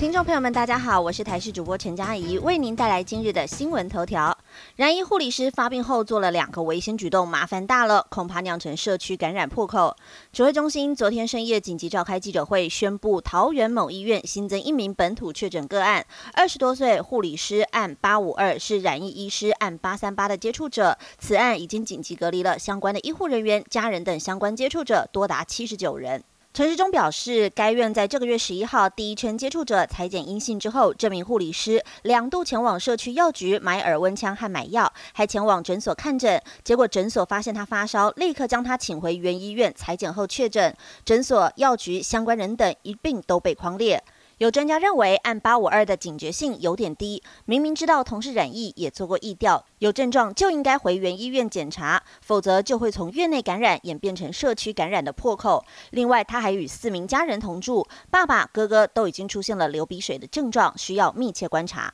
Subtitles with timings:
[0.00, 4.34] 听众朋友们，大家好，我是台视主播陈佳怡，为您带来今日的新闻头条。
[4.76, 9.94] 然医护理师发病后做了两个危险举动，麻烦大了，恐怕酿成社区感染破口。
[10.32, 26.24] 指挥中心昨天深夜紧急召开记者会，宣布桃园某医院新增一名本土确诊个案，二十多岁护理师按八五二是染疫医师按八三八的接触者，此案已经紧急隔离了相关的医护人员、家人等相关接触者多达七十九人。
[26.52, 36.42] 陈时中表示，该院在这个月十一号第一圈接触者裁剪阴性之后，这名护理师两度前往社区药局买耳温枪和买药，还前往诊所看诊。
[36.64, 40.76] 结果诊所发现他发烧，立刻将他请回原医院裁剪后确诊。
[41.04, 44.02] 诊所、药局相关人等一并都被框列。
[44.40, 47.22] 有专家认为，按八五二的警觉性有点低。
[47.44, 55.62] 明明知道同事染疫，也做过疫调，有症状就应该回原医院检查，否则就会从院内感染演变成社区感染的破口。
[55.90, 61.92] 另外，他还与四名家人同住，爸爸、哥哥都已经出现了流鼻水的症状，需要密切观察。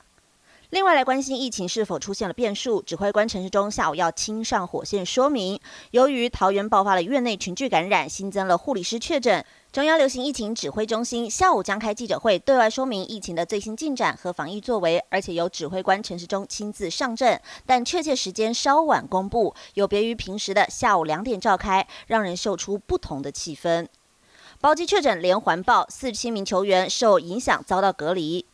[0.71, 5.57] 另外来关心疫情是否出现了变数，指挥官陈时中下午要亲上火线说明。
[5.91, 23.87] 由于桃园爆发了院内群聚感染，新增了护理师确诊，中央流行疫情指挥中心下午将开记者会，对外说明疫情的最新进展和防疫作为，而且由指挥官陈时中亲自上阵，但确切时间稍晚公布，有别于平时的下午两点召开，让人嗅出不同的气氛。
[24.59, 28.45] 包机确诊连环爆，四十七名球员受影响遭到隔离。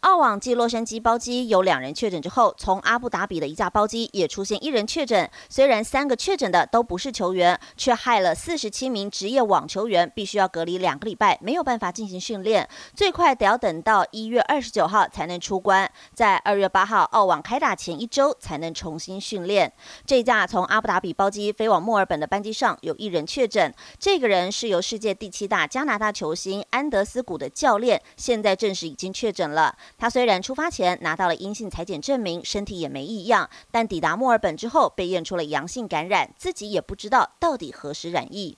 [0.00, 5.30] 澳网继洛杉矶包机有两人确诊之后，从阿布达比的一架包机也出现一人确诊。
[5.50, 19.70] 虽然三个确诊的都不是球员，却害了四十七名职业网球员必须要隔离两个礼拜，没有办法进行训练，最快得要等到一月二十九号才能出关，在二月八号澳网开打前一周才能重新训练。
[20.06, 29.76] 这架从阿布达比包机飞往墨尔本的班机上有一人确诊，这个人是由世界第七大加拿大球星安德斯谷的教练，现在证实已经确诊了。
[29.98, 38.56] 他虽然出发前拿到了阴性裁剪证明，身体也没异样，但抵达墨尔本之后被验出了阳性感染，自己也不知道到底何时染疫。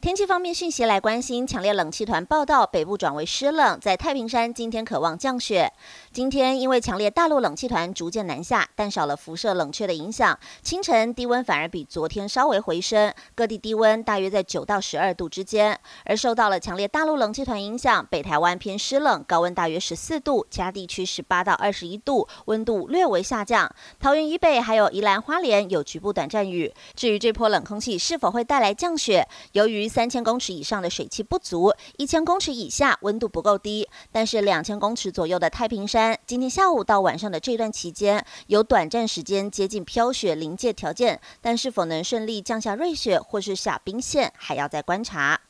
[0.00, 5.72] 天气方面讯息来关心，强烈冷气团报道，北部转为湿冷，在太平山今天渴望降雪。
[6.12, 15.76] 今天因为强烈大陆冷气团逐渐南下，但少了辐射冷却的影响，清晨低温反而比昨天稍微回升，各地低温大约在九到十二度之间。
[16.04, 23.68] 而受到了强烈大陆冷气团影响，北台湾偏湿冷，高温大约十四度，其他地区十八到二十一度，温度略微下降。
[23.98, 26.72] 桃园以北还有宜兰花莲有局部短暂雨。
[26.94, 33.88] 至于这波冷空气是否会带来降雪，由于三千公尺以上的水汽不足，一千公尺以下温度不够低。
[34.12, 45.40] 但是两千公尺左右的太平山，今天下午到晚上的这段期间，有短暂时间接近飘雪临界条件，但是否能顺利降下瑞雪或是下冰线，还要再观察。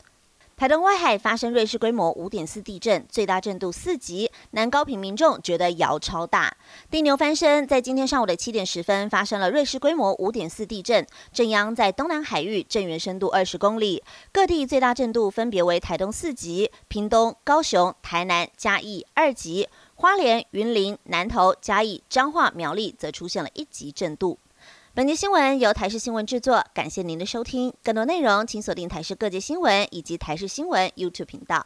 [0.58, 6.56] 台东外海发生瑞士规模五点四地震，最大震度四级，南高平民众觉得摇超大。
[6.90, 14.02] 地牛翻身，在今天上午的七点十分发生了瑞士规模五点四地震，震央在东南海域，震源深度二十公里。
[14.32, 24.40] 各地最大震度分别为台东四级，屏东、高雄、台南、嘉义二级，花莲、云林、南投、嘉义、彰化、苗栗则出现了一级震度。
[24.94, 27.72] 本节新闻由台视新闻制作，感谢您的收听。
[27.84, 31.64] 更多内容请锁定台视各界新闻以及台视新闻 YouTube 频道。